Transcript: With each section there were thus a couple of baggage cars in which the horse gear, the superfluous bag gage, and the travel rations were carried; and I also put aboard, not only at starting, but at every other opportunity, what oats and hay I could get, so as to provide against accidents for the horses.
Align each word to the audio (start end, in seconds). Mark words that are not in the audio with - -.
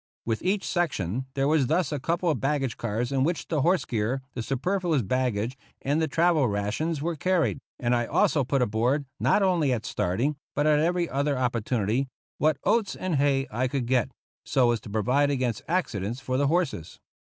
With 0.25 0.41
each 0.41 0.65
section 0.67 1.27
there 1.35 1.47
were 1.47 1.63
thus 1.63 1.91
a 1.91 1.99
couple 1.99 2.27
of 2.31 2.39
baggage 2.39 2.75
cars 2.75 3.11
in 3.11 3.23
which 3.23 3.49
the 3.49 3.61
horse 3.61 3.85
gear, 3.85 4.23
the 4.33 4.41
superfluous 4.41 5.03
bag 5.03 5.35
gage, 5.35 5.55
and 5.83 6.01
the 6.01 6.07
travel 6.07 6.47
rations 6.47 7.03
were 7.03 7.15
carried; 7.15 7.59
and 7.79 7.93
I 7.93 8.07
also 8.07 8.43
put 8.43 8.63
aboard, 8.63 9.05
not 9.19 9.43
only 9.43 9.71
at 9.71 9.85
starting, 9.85 10.37
but 10.55 10.65
at 10.65 10.79
every 10.79 11.07
other 11.07 11.37
opportunity, 11.37 12.07
what 12.39 12.57
oats 12.63 12.95
and 12.95 13.17
hay 13.17 13.45
I 13.51 13.67
could 13.67 13.85
get, 13.85 14.09
so 14.43 14.71
as 14.71 14.79
to 14.81 14.89
provide 14.89 15.29
against 15.29 15.61
accidents 15.67 16.19
for 16.19 16.35
the 16.35 16.47
horses. 16.47 16.99